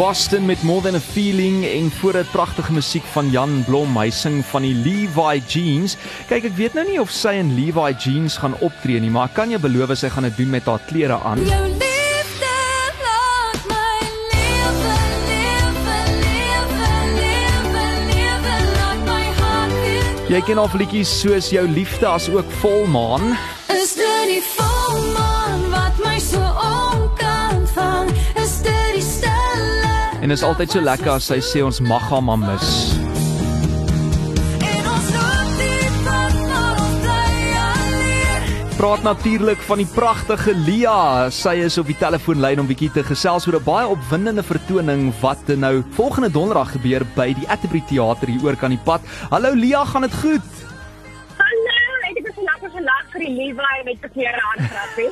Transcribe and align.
Boston 0.00 0.46
met 0.46 0.62
More 0.62 0.80
Than 0.80 0.94
a 0.94 1.00
Feeling 1.00 1.66
en 1.66 1.90
voor 1.90 2.12
dit 2.12 2.30
pragtige 2.30 2.72
musiek 2.72 3.04
van 3.04 3.30
Jan 3.30 3.64
Blom, 3.64 3.98
hy 3.98 4.08
sing 4.10 4.40
van 4.48 4.64
die 4.64 4.72
Levi 4.74 5.42
Jeans. 5.46 5.98
Kyk, 6.30 6.48
ek 6.48 6.56
weet 6.56 6.78
nou 6.78 6.86
nie 6.88 6.96
of 7.02 7.12
sy 7.12 7.36
in 7.42 7.52
Levi 7.58 7.92
Jeans 8.00 8.40
gaan 8.40 8.56
optree 8.64 9.02
nie, 9.04 9.12
maar 9.12 9.28
ek 9.28 9.36
kan 9.42 9.52
jou 9.52 9.60
beloof 9.60 9.92
sy 10.00 10.08
gaan 10.08 10.30
dit 10.30 10.40
doen 10.40 10.56
met 10.56 10.72
haar 10.72 10.80
klere 10.88 11.20
aan. 11.20 11.44
Jou 11.44 11.79
Jy 20.30 20.38
ken 20.46 20.60
al 20.62 20.68
liedjies 20.78 21.10
soos 21.10 21.48
jou 21.50 21.64
liefde 21.66 22.06
as 22.06 22.28
ook 22.30 22.46
volmaan. 22.60 23.32
Is 23.66 23.96
dit 23.98 24.28
die 24.30 24.42
volmaan 24.52 25.64
wat 25.72 25.98
my 26.04 26.20
so 26.22 26.38
omkant 26.38 27.66
vang? 27.74 28.14
Is 28.38 28.60
dit 28.62 28.94
die 28.94 29.02
stille? 29.02 29.90
En 30.22 30.30
is 30.30 30.46
altyd 30.46 30.70
so 30.70 30.86
lekker 30.86 31.16
as 31.16 31.26
sy 31.32 31.42
sê 31.42 31.66
ons 31.66 31.82
mag 31.82 32.06
haar 32.14 32.22
maar 32.22 32.38
mis. 32.38 32.99
Praat 38.80 39.02
natuurlik 39.04 39.60
van 39.68 39.76
die 39.76 39.90
pragtige 39.92 40.54
Lia. 40.56 41.26
Sy 41.28 41.52
is 41.66 41.74
op 41.76 41.90
die 41.90 41.96
telefoonlyn 42.00 42.62
om 42.62 42.68
bietjie 42.70 42.88
te 42.94 43.02
gesels 43.04 43.44
oor 43.44 43.58
'n 43.58 43.66
baie 43.66 43.90
opwindende 43.92 44.40
vertoning 44.42 45.12
wat 45.20 45.52
nou 45.52 45.84
volgende 45.98 46.30
donderdag 46.32 46.72
gebeur 46.72 47.04
by 47.14 47.34
die 47.36 47.44
Atterbury 47.44 47.84
Theater 47.84 48.32
hier 48.32 48.40
oor 48.42 48.56
kan 48.56 48.70
die 48.70 48.80
pad. 48.84 49.02
Hallo 49.30 49.52
Lia, 49.52 49.84
gaan 49.84 50.08
dit 50.08 50.14
goed? 50.14 50.69
Vir 53.12 53.24
die 53.24 53.32
Levi 53.34 53.82
met 53.86 54.02
verkeerde 54.02 54.40
aangrappie. 54.52 55.08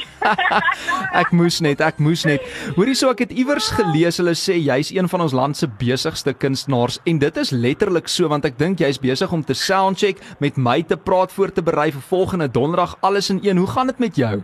ek 1.23 1.33
moes 1.37 1.61
net, 1.65 1.83
ek 1.85 2.01
moes 2.03 2.25
net. 2.29 2.45
Hoorie 2.77 2.97
so 2.99 3.11
ek 3.15 3.25
het 3.27 3.35
iewers 3.35 3.71
gelees 3.77 4.21
hulle 4.23 4.35
sê 4.39 4.59
jy's 4.59 4.93
een 4.95 5.09
van 5.11 5.25
ons 5.27 5.37
land 5.37 5.59
se 5.59 5.69
besigste 5.81 6.35
kunstenaars 6.35 7.01
en 7.11 7.21
dit 7.23 7.41
is 7.43 7.53
letterlik 7.55 8.11
so 8.13 8.31
want 8.33 8.49
ek 8.49 8.59
dink 8.61 8.83
jy's 8.85 9.01
besig 9.03 9.33
om 9.35 9.45
te 9.45 9.57
soundcheck 9.59 10.23
met 10.45 10.59
my 10.59 10.81
te 10.83 10.97
praat 10.97 11.35
voor 11.35 11.53
te 11.55 11.65
berei 11.65 11.91
vir 11.95 12.05
volgende 12.11 12.51
donderdag 12.53 12.97
alles 13.01 13.31
in 13.35 13.41
een. 13.43 13.59
Hoe 13.63 13.71
gaan 13.75 13.93
dit 13.93 13.99
met 13.99 14.17
jou? 14.17 14.35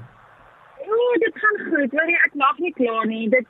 Ooh, 0.84 1.14
dit 1.24 1.42
gaan 1.42 1.60
goed. 1.68 1.92
Jy 2.00 2.18
ek 2.26 2.34
mag 2.40 2.58
nie 2.58 2.74
kla 2.78 3.04
nie. 3.10 3.28
Dit 3.28 3.46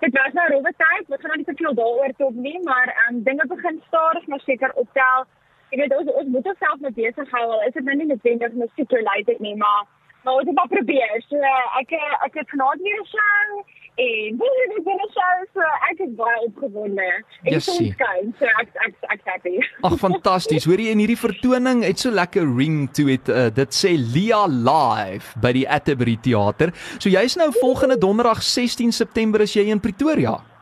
dit 0.00 0.12
was 0.12 0.34
nou 0.36 0.46
rowwe 0.52 0.72
tyd. 0.76 1.08
Ons 1.08 1.22
gaan 1.22 1.32
nou 1.32 1.40
nie 1.40 1.48
te 1.48 1.56
veel 1.56 1.74
daaroor 1.80 2.12
talk 2.20 2.36
nie, 2.48 2.58
maar 2.68 2.92
ehm 2.92 3.16
um, 3.16 3.22
dinge 3.24 3.46
begin 3.48 3.82
stadig 3.88 4.26
maar 4.26 4.42
seker 4.44 4.72
optel. 4.82 5.26
Ek 5.74 5.80
weet 5.82 5.94
ons 5.98 6.10
ons 6.14 6.28
moet 6.30 6.46
onsself 6.52 6.82
net 6.84 6.94
besig 6.94 7.30
hou. 7.34 7.46
Al 7.56 7.66
is 7.68 7.74
dit 7.74 7.84
nou 7.86 7.96
nie 7.98 8.10
noodwendig 8.12 8.52
musiek 8.54 8.92
related 9.00 9.40
nie, 9.42 9.56
maar 9.58 9.86
maar 10.26 10.40
ons 10.40 10.48
het 10.48 10.56
maar 10.58 10.70
probeer. 10.70 11.18
So 11.30 11.38
ek 11.80 11.92
ek 12.26 12.38
het 12.40 12.48
vanaand 12.54 12.82
weer 12.82 13.00
'n 13.00 13.08
show 13.14 13.64
en 14.06 14.38
jy 14.42 14.80
weer 14.86 15.02
'n 15.02 15.12
show 15.16 15.36
so 15.54 15.60
ek 15.90 16.00
is 16.06 16.14
baie 16.22 16.40
opgewonde. 16.46 17.08
En 17.44 17.52
Jessie. 17.52 17.74
soms 17.74 17.94
skyn, 17.94 18.34
so 18.38 18.44
ek 18.62 18.68
ek 18.86 18.94
ek 19.14 19.20
happy. 19.24 19.56
Ag 19.82 19.98
fantasties. 19.98 20.64
Hoorie 20.64 20.90
en 20.90 20.98
hierdie 20.98 21.18
vertoning 21.18 21.84
het 21.84 21.98
so 21.98 22.10
lekker 22.10 22.46
ring 22.56 22.90
toe 22.90 23.10
het 23.10 23.28
uh, 23.28 23.46
dit 23.50 23.70
sê 23.74 23.94
Lia 24.14 24.46
live 24.46 25.38
by 25.40 25.52
die 25.52 25.68
Atterbury 25.68 26.16
Theater. 26.16 26.74
So 26.98 27.08
jy's 27.08 27.36
nou 27.36 27.50
volgende 27.60 27.98
donderdag 27.98 28.42
16 28.42 28.92
September 28.92 29.40
is 29.40 29.54
jy 29.54 29.66
in 29.70 29.80
Pretoria. 29.80 30.55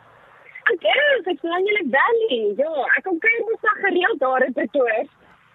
Ek 0.75 0.87
is, 0.91 1.27
ek 1.31 1.39
sien 1.43 1.69
julle 1.69 1.85
Valley. 1.93 2.41
Ja, 2.59 2.87
ek 2.99 3.05
kom 3.07 3.21
kuier 3.23 3.45
mos 3.47 3.63
nog 3.67 3.79
gereeld 3.85 4.19
daar 4.23 4.47
in 4.47 4.57
Pretoria. 4.57 5.05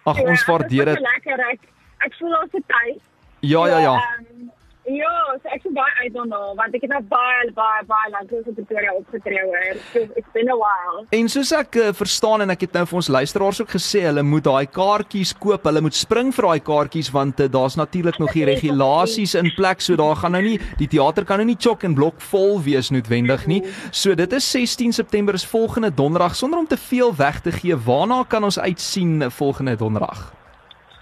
Ag 0.08 0.20
ons 0.22 0.32
is 0.38 0.46
waardeer 0.48 0.88
dit. 0.88 1.02
Lekker 1.04 1.42
ek 1.50 1.68
ek 2.06 2.16
voel 2.16 2.36
ons 2.38 2.54
se 2.56 2.62
tyd. 2.72 3.02
Ja 3.44 3.66
ja 3.68 3.80
ja. 3.84 3.94
ehm, 4.00 4.48
ja, 4.94 5.14
so 5.42 5.50
ek 5.54 5.64
is 5.68 5.74
baie 5.76 6.08
don't 6.14 6.30
know, 6.30 6.52
want 6.58 6.74
ek 6.76 6.84
het 6.86 6.92
nou 6.92 7.00
baie 7.10 7.50
baie 7.56 7.82
baie 7.88 8.10
lank 8.14 8.32
in 8.34 8.56
Pretoria 8.56 8.94
opgetree 8.96 9.42
hoor. 9.44 9.78
So 9.92 10.02
it's 10.18 10.32
been 10.34 10.50
a 10.52 10.56
while. 10.58 11.04
En 11.16 11.30
soos 11.32 11.52
ek 11.56 11.78
uh, 11.80 11.90
verstaan 11.96 12.44
en 12.44 12.54
ek 12.54 12.66
het 12.66 12.78
nou 12.78 12.84
vir 12.90 13.00
ons 13.00 13.10
luisteraars 13.16 13.62
ook 13.64 13.74
gesê, 13.76 14.02
hulle 14.08 14.24
moet 14.26 14.46
daai 14.46 14.66
kaartjies 14.70 15.34
koop. 15.42 15.68
Hulle 15.68 15.84
moet 15.84 15.98
spring 15.98 16.32
vir 16.36 16.48
daai 16.48 16.64
kaartjies 16.70 17.12
want 17.14 17.42
uh, 17.44 17.48
daar's 17.52 17.78
natuurlik 17.80 18.20
nog 18.22 18.34
die 18.36 18.46
regulasies 18.48 19.36
in 19.40 19.52
plek, 19.56 19.84
so 19.84 19.98
daar 20.00 20.18
gaan 20.22 20.36
nou 20.38 20.42
nie 20.46 20.58
die 20.80 20.90
teater 20.90 21.28
kan 21.28 21.42
nou 21.42 21.48
nie 21.50 21.58
chok 21.60 21.86
en 21.88 21.96
blok 21.98 22.20
vol 22.32 22.58
wees 22.66 22.92
noodwendig 22.94 23.46
nie. 23.50 23.62
So 23.92 24.16
dit 24.18 24.36
is 24.36 24.50
16 24.50 24.96
September 25.00 25.38
is 25.38 25.46
volgende 25.46 25.92
donderdag 25.94 26.36
sonder 26.38 26.62
om 26.62 26.68
te 26.68 26.80
veel 26.80 27.14
weg 27.16 27.40
te 27.44 27.54
gee. 27.54 27.76
Waarna 27.76 28.24
kan 28.28 28.44
ons 28.44 28.58
uitsien 28.58 29.30
volgende 29.30 29.76
donderdag? 29.80 30.30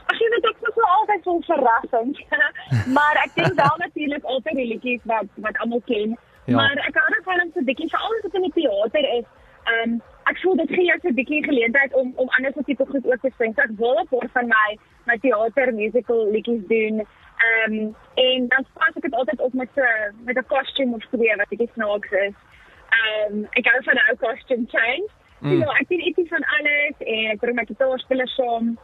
Ag 0.08 0.20
jy 0.20 0.28
weet 0.32 0.46
ek 0.48 0.58
is 1.18 1.26
vol 1.26 1.42
verrassing. 1.46 2.14
maar 2.98 3.20
ek 3.24 3.34
dink 3.34 3.60
wel 3.60 3.76
natuurlik 3.84 4.24
altyd 4.24 4.60
die 4.60 4.70
liedjies 4.72 5.04
wat 5.12 5.30
wat 5.46 5.58
almal 5.64 5.82
ken. 5.90 6.16
Ja. 6.48 6.56
Maar 6.56 6.80
ek 6.88 6.96
hou 6.96 7.08
daarvan 7.14 7.44
om 7.44 7.50
so 7.54 7.60
'n 7.60 7.70
bietjie 7.70 7.90
veral 7.94 8.14
as 8.16 8.22
dit 8.26 8.34
in 8.34 8.46
die 8.48 8.56
teater 8.60 9.06
is. 9.18 9.28
Ehm 9.68 9.92
um, 9.92 10.00
ek 10.30 10.40
voel 10.42 10.56
dit 10.56 10.70
gee 10.76 10.86
jou 10.88 10.98
so 11.02 11.08
'n 11.08 11.18
bietjie 11.20 11.44
geleentheid 11.44 11.94
om 11.94 12.12
om 12.16 12.28
ander 12.36 12.52
tipe 12.64 12.86
goed 12.86 13.06
ook 13.12 13.20
te 13.20 13.32
sing. 13.38 13.54
So 13.54 13.62
ek 13.62 13.76
wil 13.76 14.00
'n 14.00 14.08
paar 14.12 14.28
van 14.32 14.48
my 14.48 14.78
my 15.06 15.16
teater 15.18 15.74
musical 15.74 16.30
liedjies 16.30 16.66
doen. 16.74 17.04
Ehm 17.46 17.72
um, 17.72 17.94
en 18.14 18.48
dan 18.48 18.66
pas 18.74 18.96
ek 18.96 19.02
dit 19.02 19.14
altyd 19.14 19.40
op 19.40 19.52
met 19.52 19.70
so 19.74 19.84
met 20.24 20.36
'n 20.36 20.46
kostuum 20.54 20.94
of 20.94 21.04
twee 21.10 21.36
wat 21.36 21.48
bietjie 21.48 21.70
snaaks 21.74 22.10
is. 22.10 22.36
Ehm 22.98 23.32
um, 23.32 23.46
ek 23.50 23.66
hou 23.66 23.82
van 23.82 23.94
'n 23.94 24.10
ou 24.10 24.16
costume 24.16 24.66
change. 24.68 25.08
Mm. 25.40 25.62
So 25.62 25.70
ek 25.70 25.88
doen 25.88 26.06
ietsie 26.06 26.28
van 26.28 26.44
alles 26.58 26.96
en 26.98 27.30
ek 27.30 27.40
bring 27.40 27.56
my 27.56 27.64
gitaarspeler 27.64 28.28
saam. 28.28 28.78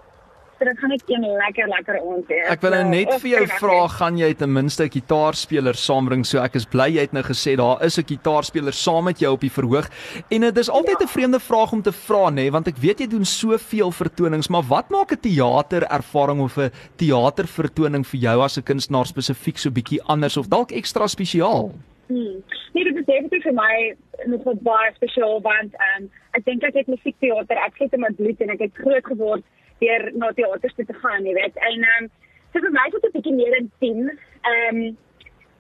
So 0.59 0.65
dit 0.65 0.79
gaan 0.79 0.91
net 0.91 1.03
een 1.07 1.25
lekker 1.37 1.69
lekker 1.69 1.97
aand 1.99 2.27
wees. 2.31 2.47
Ek 2.49 2.61
wil 2.63 2.71
nou 2.71 2.83
Ja, 2.85 2.91
net 2.91 3.11
vir 3.21 3.31
jou 3.31 3.47
vra, 3.59 3.79
gaan 3.89 4.19
jy 4.19 4.35
ten 4.39 4.53
minste 4.53 4.85
'n 4.85 4.91
gitaarspeler 4.91 5.75
saambring? 5.75 6.25
So 6.25 6.39
ek 6.39 6.55
is 6.55 6.65
bly 6.65 6.89
jy 6.95 7.01
het 7.01 7.13
nou 7.13 7.23
gesê 7.23 7.57
daar 7.57 7.83
is 7.83 7.99
'n 7.99 8.07
gitaarspeler 8.07 8.73
saam 8.73 9.05
met 9.05 9.19
jou 9.19 9.33
op 9.33 9.41
die 9.41 9.51
verhoog. 9.51 9.89
En 10.31 10.41
dit 10.41 10.59
is 10.59 10.71
altyd 10.71 11.03
'n 11.03 11.09
vreemde 11.09 11.41
vraag 11.41 11.73
om 11.73 11.83
te 11.83 11.93
vra 11.93 12.31
nê, 12.31 12.51
want 12.51 12.69
ek 12.69 12.77
weet 12.77 13.01
jy 13.01 13.07
doen 13.07 13.25
soveel 13.25 13.91
vertonings, 13.91 14.49
maar 14.49 14.63
wat 14.63 14.91
maak 14.91 15.13
'n 15.13 15.21
teaterervaring 15.21 16.41
of 16.41 16.57
'n 16.59 16.71
teatervertoning 16.97 18.07
vir 18.07 18.21
jou 18.21 18.43
as 18.43 18.57
'n 18.59 18.63
kunstenaar 18.63 19.07
spesifiek 19.07 19.59
so 19.59 19.71
bietjie 19.71 20.01
anders 20.07 20.37
of 20.37 20.49
dalk 20.49 20.71
ekstra 20.71 21.07
spesiaal? 21.07 21.73
Hmm. 22.07 22.43
Nee, 22.75 22.85
dit 22.85 22.97
is 22.97 23.05
definitief 23.07 23.43
vir 23.43 23.55
my 23.55 23.97
nog 24.27 24.43
wat 24.43 24.61
baie 24.63 24.93
spesiaal 24.95 25.41
want 25.41 25.75
ehm 25.75 26.03
um, 26.03 26.11
ek 26.39 26.45
dink 26.45 26.63
ek 26.63 26.75
het 26.75 26.87
musiekteater, 26.87 27.57
ek 27.57 27.79
het 27.79 27.93
in 27.93 28.01
my 28.01 28.13
bloed 28.19 28.41
en 28.41 28.51
ek 28.51 28.67
het 28.67 28.83
groot 28.83 29.07
geword 29.07 29.45
deur 29.83 30.11
na 30.15 30.33
teaters 30.33 30.75
toe 30.75 30.85
te 30.85 30.99
gaan, 31.03 31.25
jy 31.25 31.35
weet. 31.35 31.57
En 31.71 31.89
ehm 31.89 32.05
um, 32.05 32.11
so 32.53 32.61
vir 32.61 32.77
my 32.77 32.87
is 32.87 32.95
dit 32.95 33.09
'n 33.09 33.17
bietjie 33.17 33.39
meer 33.41 33.57
intiem. 33.63 34.05
Ehm 34.43 34.83
um, 34.83 34.97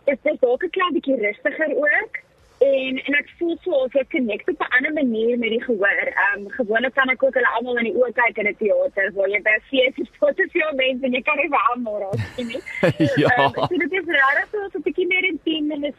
dit 0.04 0.30
is 0.32 0.38
dalk 0.40 0.64
'n 0.64 0.76
klein 0.76 0.92
bietjie 0.92 1.18
rustiger 1.26 1.76
ook. 1.76 2.22
En 2.58 2.98
en 3.06 3.14
ek 3.18 3.28
voel 3.38 3.56
so 3.62 3.70
of 3.84 3.94
ek 3.94 4.10
connect 4.10 4.48
op 4.48 4.60
'n 4.60 4.74
ander 4.76 4.92
manier 4.92 5.38
met 5.38 5.50
die 5.50 5.62
gehoor. 5.62 6.00
Ehm 6.06 6.40
um, 6.40 6.50
gewoonlik 6.50 6.94
kan 6.94 7.08
ek 7.08 7.22
ook 7.22 7.34
hulle 7.34 7.54
almal 7.56 7.78
in 7.78 7.88
die 7.90 7.96
oë 8.00 8.12
kyk 8.20 8.38
in 8.38 8.48
'n 8.48 8.56
teater 8.56 9.12
waar 9.14 9.28
jy 9.28 9.42
by 9.42 9.54
'n 9.56 9.66
fees 9.70 9.96
is 9.96 10.10
tot 10.18 10.36
te 10.36 10.48
veel 10.52 10.72
mense 10.74 11.04
en 11.04 11.12
jy 11.12 11.22
kan 11.22 11.36
nie 11.36 11.50
almal 11.70 11.98
raak 12.00 12.26
sien 12.36 12.46
nie. 12.46 12.62
ja. 13.22 13.28
Ehm, 13.28 13.52
so 13.68 13.76
dit 13.84 13.92
is 13.92 14.06
raar 14.06 14.46
so 14.52 14.58
'n 14.78 14.82
bietjie 14.82 15.06
meer 15.06 15.24
intiem 15.24 15.70
en 15.70 15.84
is 15.84 15.98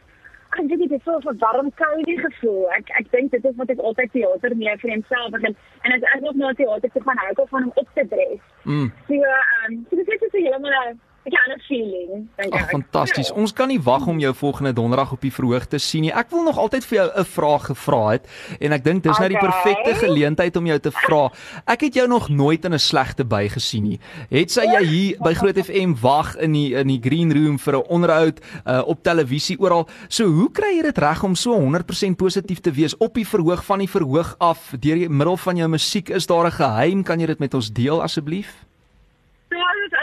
dink 0.68 0.80
dit 0.80 0.92
is 0.92 1.02
so 1.04 1.18
'n 1.18 1.38
warm 1.38 1.70
cozy 1.80 2.16
gevoel. 2.16 2.72
Ek 2.78 2.88
ek 3.00 3.10
dink 3.10 3.30
dit 3.30 3.44
is 3.44 3.56
wat 3.56 3.70
ek 3.70 3.78
altyd 3.78 4.10
teater 4.12 4.56
mee 4.56 4.76
vir 4.76 4.90
homself 4.90 5.30
begin. 5.30 5.56
En 5.82 5.92
as 5.92 6.02
ek 6.14 6.20
nog 6.20 6.34
na 6.34 6.52
teater 6.52 6.90
toe 6.90 7.02
gaan 7.02 7.18
hou 7.18 7.30
ek 7.30 7.48
van 7.48 7.64
om 7.64 7.72
op 7.74 7.88
te 7.94 8.06
dress. 8.08 8.42
Mm. 8.62 8.92
So 9.08 9.14
ehm 9.14 9.72
um, 9.72 9.86
so 9.90 9.96
dit 9.96 10.22
is 10.22 10.30
so 10.30 10.38
heeltemal 10.38 10.72
'n 10.90 11.00
'n 11.34 11.42
ander 11.44 11.64
feeling 11.66 12.28
dink 12.36 12.54
ek. 12.54 12.60
Ag 12.60 12.70
fantasties. 12.70 13.28
Ja. 13.28 13.34
Ons 13.34 13.52
kan 13.52 13.68
nie 13.68 13.80
wag 13.82 14.06
om 14.06 14.18
jou 14.18 14.34
volgende 14.34 14.72
donderdag 14.72 15.12
op 15.12 15.20
die 15.20 15.32
verhoog 15.32 15.66
te 15.66 15.78
sien 15.78 16.02
nie. 16.02 16.12
Ek 16.12 16.30
wil 16.30 16.42
nog 16.42 16.58
altyd 16.58 16.84
vir 16.84 16.96
jou 16.98 17.10
'n 17.18 17.24
vraag 17.24 17.64
gevra 17.66 18.08
het 18.10 18.28
en 18.60 18.72
ek 18.72 18.84
dink 18.84 19.02
dis 19.02 19.18
nou 19.18 19.28
die 19.28 19.36
Okay. 19.36 19.50
perfekte 19.50 20.06
geleentheid 20.06 20.56
om 20.56 20.66
jou 20.66 20.78
te 20.78 20.90
vra. 20.90 21.32
Ek 21.66 21.80
het 21.80 21.94
jou 21.94 22.08
nog 22.08 22.28
nooit 22.28 22.64
in 22.64 22.72
'n 22.74 22.78
slegte 22.78 23.24
by 23.24 23.48
gesien 23.48 23.82
nie. 23.82 24.00
Het 24.30 24.50
sy 24.50 24.62
jy 24.62 24.84
hier 24.84 25.16
by 25.20 25.34
Groot 25.34 25.58
FM 25.58 25.94
wag 26.00 26.36
in 26.36 26.52
die 26.52 26.74
in 26.74 26.86
die 26.86 27.00
green 27.02 27.32
room 27.32 27.58
vir 27.58 27.74
'n 27.76 27.82
onderhoud 27.88 28.40
uh, 28.66 28.82
op 28.86 29.02
televisie 29.02 29.58
oral. 29.58 29.88
So 30.08 30.24
hoe 30.26 30.50
kry 30.52 30.76
jy 30.76 30.82
dit 30.82 30.98
reg 30.98 31.24
om 31.24 31.34
so 31.34 31.54
100% 31.54 32.16
positief 32.16 32.60
te 32.60 32.70
wees 32.70 32.96
op 32.96 33.14
die 33.14 33.26
verhoog 33.26 33.64
van 33.64 33.78
die 33.78 33.90
verhoog 33.90 34.34
af 34.38 34.74
deur 34.78 34.94
die 34.94 35.08
middel 35.08 35.36
van 35.36 35.56
jou 35.56 35.68
musiek? 35.68 36.08
Is 36.08 36.26
daar 36.26 36.46
'n 36.46 36.52
geheim? 36.52 37.02
Kan 37.02 37.18
jy 37.20 37.26
dit 37.26 37.38
met 37.38 37.54
ons 37.54 37.72
deel 37.72 38.02
asseblief? 38.02 38.66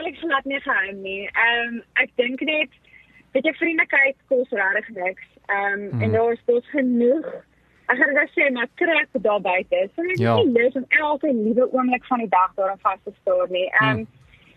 Ja, 0.04 0.10
dit 0.10 0.14
is 0.14 0.20
eintlik 0.20 0.20
glad 0.20 0.46
nie 0.46 0.60
geheim 0.62 1.02
nie. 1.02 1.30
Ehm 1.32 1.74
um, 1.74 1.84
ek 1.94 2.10
dink 2.16 2.42
net 2.42 2.70
weet 3.34 3.46
jy 3.46 3.54
vriendelikheid 3.54 4.16
kos 4.28 4.50
regtig 4.50 4.90
niks. 4.96 5.24
Ehm 5.48 5.74
um, 5.74 5.90
Hmm. 5.92 6.02
en 6.02 6.12
daar 6.12 6.32
is 6.34 6.44
tot 6.46 6.66
genoeg. 6.66 7.26
Ek 7.88 7.98
gaan 8.00 8.14
dit 8.16 8.30
sê 8.36 8.52
maar 8.52 8.68
trek 8.76 9.08
daar 9.12 9.42
buite. 9.42 9.90
So 9.96 10.02
is 10.02 10.20
Ja. 10.20 10.36
nie 10.36 10.52
lus 10.52 10.74
om 10.74 10.86
elke 10.90 11.34
liewe 11.34 11.72
oomblik 11.74 12.06
van 12.06 12.20
die 12.20 12.30
dag 12.30 12.52
daarin 12.56 12.78
vas 12.82 13.00
te 13.04 13.12
staar 13.22 13.48
nie. 13.50 13.70
Ehm 13.82 13.90
um, 13.90 14.08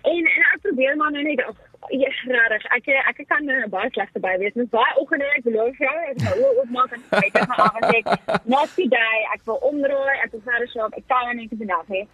en, 0.05 0.27
en 0.27 0.27
ek 0.55 0.61
probeer 0.63 0.97
maar 0.97 1.11
nou 1.11 1.23
net 1.23 1.47
of 1.49 1.57
ja, 1.91 2.09
regtig. 2.27 2.65
Ek 2.77 2.87
ek 3.19 3.27
kan 3.29 3.45
nou 3.45 3.69
baie 3.69 3.91
slegte 3.91 4.21
by 4.21 4.37
wees. 4.39 4.55
Dis 4.55 4.69
baie 4.71 4.95
oggende 4.97 5.25
ek 5.37 5.43
beloof 5.43 5.79
jou, 5.79 5.97
ek 6.11 6.21
gaan 6.23 6.39
oop 6.39 6.57
oopmaak 6.63 6.93
en 6.93 7.03
kyk 7.11 7.49
na 7.49 7.57
avond 7.67 7.85
ek 7.95 8.07
not 8.45 8.69
today. 8.75 9.19
Ek 9.35 9.41
wil 9.45 9.59
omdraai, 9.71 10.17
ek 10.25 10.31
wil 10.33 10.41
verder 10.45 10.69
slaap. 10.69 10.95
Ek 10.97 11.07
kan 11.09 11.37
nie 11.37 11.49
vandag 11.49 11.89
nie. 11.89 12.07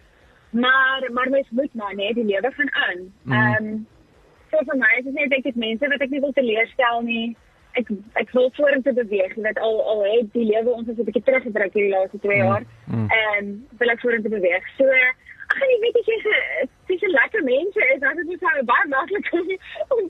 Maar 0.53 1.09
maar 1.11 1.29
mens 1.29 1.47
moet 1.49 1.73
maar 1.73 1.95
net 1.95 2.15
die 2.15 2.25
lewe 2.25 2.51
gaan 2.51 2.71
aan. 2.87 2.99
Mm. 3.23 3.31
Ehm 3.33 3.65
um, 3.65 3.87
so 4.51 4.57
vir 4.69 4.77
my 4.77 4.91
is 4.97 5.03
dit 5.07 5.13
net 5.13 5.31
ek 5.33 5.43
het 5.49 5.55
mense 5.55 5.87
wat 5.87 6.01
ek 6.05 6.09
nie 6.13 6.19
wil 6.21 6.33
teleurstel 6.37 7.01
nie. 7.01 7.35
Ek 7.73 7.87
ek 8.21 8.29
wil 8.37 8.51
vorentoe 8.53 8.93
beweeg. 8.93 9.33
Jy 9.35 9.41
weet 9.47 9.59
al 9.59 9.79
al 9.93 10.03
het 10.05 10.33
die 10.33 10.45
lewe 10.45 10.69
ons 10.77 10.87
is 10.87 10.97
'n 10.97 11.03
bietjie 11.09 11.23
teruggedruk 11.25 11.73
hierdie 11.73 11.93
laaste 11.95 12.19
2 12.19 12.37
Mm, 12.37 12.43
jaar. 12.47 12.63
mm. 12.87 13.07
Ehm 13.09 13.37
um, 13.47 13.67
wil 13.79 13.89
ek 13.89 13.99
vorentoe 14.05 14.29
beweeg. 14.37 14.63
So 14.77 14.85
ag 15.53 15.59
jy 15.71 15.79
weet 15.81 15.97
as 15.99 16.05
se- 16.05 16.67
as 16.93 16.99
jy 17.01 17.09
lekker 17.17 17.43
mense 17.43 17.81
is, 17.93 17.99
dan 17.99 18.19
is 18.19 18.27
dit 18.27 18.39
so 18.39 18.63
baie 18.65 18.87
maklik 18.93 19.27
om 19.33 20.09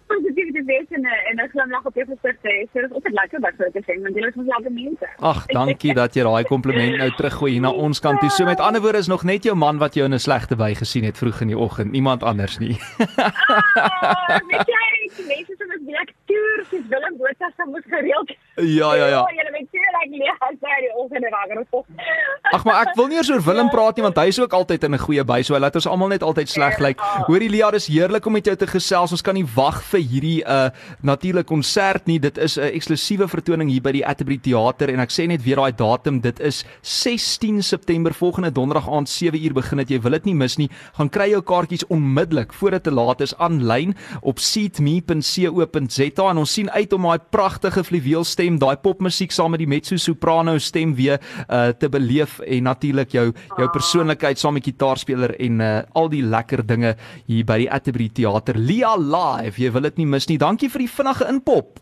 positief 0.54 0.66
te 0.66 0.66
wees 0.66 0.88
en 0.90 1.02
'n 1.02 1.40
en 1.40 1.46
'n 1.46 1.50
glimlag 1.50 1.86
op 1.86 1.96
jou 1.96 2.06
gesig 2.06 2.38
te 2.42 2.50
hê. 2.50 2.68
So 2.72 2.82
dit 2.82 2.90
is 2.90 2.96
altyd 2.96 3.14
lekker 3.14 3.40
wat 3.40 3.58
te 3.58 3.82
sê, 3.86 4.02
want 4.02 4.16
jy 4.16 4.28
is 4.28 4.36
ons 4.36 4.48
lekker 4.48 4.72
mense. 4.72 5.08
Ag, 5.20 5.46
dankie 5.46 5.94
dat 6.02 6.14
jy 6.14 6.24
daai 6.24 6.44
kompliment 6.44 6.98
nou 6.98 7.10
teruggooi 7.12 7.52
hier 7.52 7.62
na 7.62 7.72
ons 7.72 8.00
kant 8.00 8.20
toe. 8.20 8.30
So 8.30 8.46
met 8.46 8.60
ander 8.60 8.82
woorde 8.82 8.98
is 8.98 9.08
nog 9.08 9.24
net 9.24 9.44
jou 9.44 9.56
man 9.56 9.78
wat 9.78 9.94
jou 9.94 10.06
in 10.06 10.14
'n 10.14 10.20
slegte 10.20 10.56
by 10.56 10.74
gesien 10.74 11.04
het 11.04 11.18
vroeg 11.18 11.42
in 11.42 11.48
die 11.48 11.58
oggend, 11.58 11.92
niemand 11.92 12.24
anders 12.24 12.58
nie. 12.60 12.78
Ah, 13.18 14.40
weet 14.50 14.68
jy, 14.68 14.86
die 15.18 15.28
mense 15.28 15.54
se 15.58 15.66
met 15.66 15.86
black 15.86 16.10
tour, 16.26 16.66
soos 16.70 16.88
Willem 16.90 17.18
Botha 17.18 17.52
se 17.58 17.64
moet 17.66 17.86
gereeld. 17.86 18.30
Ja, 18.56 18.94
ja, 18.96 19.08
ja. 19.08 19.24
Jy 19.38 19.52
weet 19.52 19.72
like 20.04 20.18
leeg 20.20 20.38
as 20.48 20.58
jy 20.62 20.78
die 20.86 20.92
oggende 21.00 21.30
wakker 21.32 21.62
is. 21.62 21.70
Ag 22.54 22.66
maar 22.68 22.82
ek 22.84 22.96
wil 22.98 23.10
nie 23.10 23.18
eers 23.18 23.32
oor 23.32 23.44
Willem 23.44 23.70
praat 23.72 23.98
nie 23.98 24.06
want 24.06 24.18
hy 24.20 24.28
is 24.32 24.40
ook 24.42 24.54
altyd 24.54 24.84
in 24.84 24.94
'n 24.96 25.04
goeie 25.06 25.24
by, 25.24 25.42
so 25.42 25.54
hy 25.54 25.60
laat 25.60 25.76
ons 25.76 25.88
almal 25.88 26.10
net 26.10 26.24
altyd 26.24 26.50
sleg 26.50 26.80
lyk. 26.80 27.00
Hoorie 27.28 27.50
Lia, 27.50 27.72
dis 27.72 27.88
heerlik 27.88 28.26
om 28.26 28.34
met 28.34 28.46
jou 28.46 28.56
te 28.56 28.68
gesels. 28.68 29.12
Ons 29.12 29.22
kan 29.22 29.36
nie 29.36 29.46
wag 29.56 29.84
vir 29.84 30.00
hierdie 30.00 30.44
uh 30.46 30.70
natuurlik 31.02 31.46
konsert 31.46 32.08
nie. 32.08 32.20
Dit 32.20 32.38
is 32.38 32.58
'n 32.58 32.74
eksklusiewe 32.74 33.28
vertoning 33.28 33.70
hier 33.70 33.82
by 33.82 33.92
die 33.92 34.06
Atterbury 34.06 34.38
Theater 34.38 34.90
en 34.90 35.00
ek 35.00 35.10
sê 35.12 35.28
net 35.28 35.44
weer 35.44 35.56
daai 35.56 35.72
datum, 35.72 36.20
dit 36.22 36.40
is 36.40 36.66
16 36.82 37.62
September 37.64 38.14
volgende 38.14 38.52
donderdag 38.52 38.90
aand 38.90 39.10
7uur 39.10 39.54
begin 39.54 39.78
dit. 39.78 39.90
Jy 39.90 40.02
wil 40.02 40.12
dit 40.12 40.26
nie 40.26 40.36
mis 40.36 40.58
nie. 40.58 40.70
Gaan 40.94 41.10
kry 41.10 41.30
jou 41.30 41.42
kaartjies 41.42 41.88
onmiddellik 41.88 42.54
voor 42.54 42.72
dit 42.72 42.84
te 42.84 42.92
laat 42.92 43.22
is 43.22 43.38
aanlyn 43.38 43.96
op 44.22 44.40
seatme.co.za 44.40 46.30
en 46.30 46.38
ons 46.38 46.54
sien 46.54 46.72
uit 46.72 46.94
om 46.94 47.02
daai 47.02 47.20
pragtige 47.30 47.84
fluweelstem, 47.84 48.60
daai 48.60 48.76
popmusiek 48.76 49.32
saam 49.32 49.52
met 49.52 49.60
die 49.60 49.68
mezzo 49.94 50.14
soprano 50.14 50.58
stem 50.60 50.96
weer 50.96 51.20
uh 51.50 51.72
te 51.78 51.90
beleef 51.90 52.40
en 52.40 52.64
natuurlik 52.64 53.12
jou 53.12 53.32
jou 53.58 53.70
persoonlikheid 53.70 54.40
saam 54.40 54.54
met 54.58 54.66
gitaarspeler 54.66 55.36
en 55.40 55.62
uh 55.62 55.82
al 55.94 56.10
die 56.10 56.24
lekker 56.24 56.66
dinge 56.66 56.96
hier 57.28 57.46
by 57.46 57.58
die 57.64 57.72
Atterbury 57.72 58.10
Theater. 58.10 58.58
Lia 58.58 58.96
live, 58.98 59.62
jy 59.62 59.72
wil 59.72 59.90
dit 59.90 59.98
nie 59.98 60.10
mis 60.10 60.28
nie. 60.28 60.38
Dankie 60.38 60.70
vir 60.70 60.86
die 60.86 60.90
vinnige 60.90 61.28
inpop. 61.30 61.80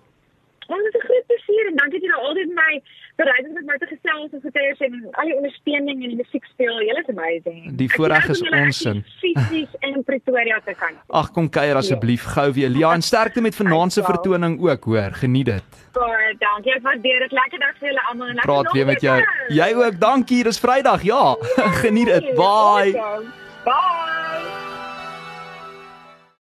Ons 0.67 0.87
is 0.87 0.95
'n 0.95 1.05
groot 1.07 1.25
plesier 1.27 1.67
en 1.71 1.75
dankie 1.75 1.99
dat 1.99 2.07
jy 2.07 2.11
nou 2.11 2.27
altyd 2.27 2.47
met 2.47 2.55
my 2.55 2.81
bereid 3.21 3.45
is 3.45 3.51
om 3.51 3.57
met 3.59 3.68
my 3.69 3.77
te 3.81 3.89
gesels 3.91 4.35
en 4.38 4.44
gesê 4.45 4.65
en 4.88 4.97
al 5.12 5.31
die 5.31 5.38
ondersteuning 5.39 6.03
en 6.03 6.13
die 6.13 6.19
musiek 6.19 6.45
speel. 6.53 6.81
Julle 6.88 7.03
is 7.03 7.12
amazing. 7.13 7.59
Die 7.81 7.89
voorreg 7.95 8.29
is 8.33 8.41
ons 8.50 8.81
in. 8.91 9.03
Fisies 9.21 9.77
in 9.88 10.03
Pretoria 10.07 10.59
te 10.65 10.75
kan. 10.79 10.97
Ag 11.21 11.31
kom 11.35 11.50
kuier 11.50 11.79
asseblief 11.81 12.25
gou 12.35 12.47
weer. 12.57 12.71
Lia 12.73 12.94
en 12.97 13.06
sterkte 13.06 13.41
met 13.41 13.56
vanaand 13.56 13.94
se 13.94 14.03
vertoning 14.06 14.59
ook, 14.62 14.89
hoor. 14.94 15.18
Geniet 15.23 15.51
dit. 15.53 15.81
Baie 15.97 16.35
dankie. 16.39 16.75
Ek 16.77 16.85
waardeer 16.88 17.27
dit. 17.27 17.35
Lekker 17.41 17.65
dag 17.65 17.75
vir 17.79 17.91
julle 17.91 18.07
almal 18.12 18.31
en 18.31 18.39
lekker 18.39 18.53
Praat 18.53 18.71
weer 18.75 18.89
met 18.94 19.01
jou. 19.06 19.19
Jy 19.50 19.69
ook. 19.83 20.00
Dankie. 20.00 20.44
Dis 20.47 20.59
Vrydag. 20.59 21.03
Ja. 21.07 21.35
Geniet 21.83 22.13
dit. 22.13 22.33
Bye. 22.39 22.95
Bye. 23.68 24.10